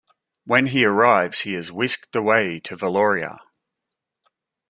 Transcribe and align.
When 0.45 0.65
he 0.65 0.83
arrives 0.83 1.41
he 1.41 1.53
is 1.53 1.71
whisked 1.71 2.15
away 2.15 2.59
to 2.61 2.75
Valoria. 2.75 3.37